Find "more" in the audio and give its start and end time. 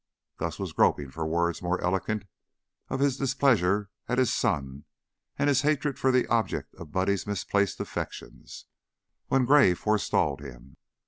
1.61-1.79